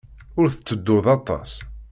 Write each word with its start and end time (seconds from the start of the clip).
Ur 0.39 0.45
tettedduḍ 0.49 1.05
aṭas. 1.17 1.51